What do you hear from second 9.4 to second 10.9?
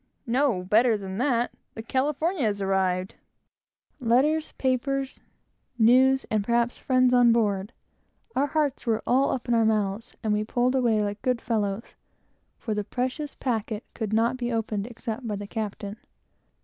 in our mouths, and we pulled